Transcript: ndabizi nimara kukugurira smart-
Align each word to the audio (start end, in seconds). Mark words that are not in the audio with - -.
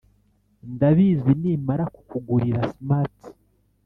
ndabizi 0.73 1.31
nimara 1.41 1.85
kukugurira 1.95 2.61
smart- 2.73 3.23